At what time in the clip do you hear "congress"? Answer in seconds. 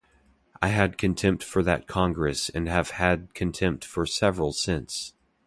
1.85-2.49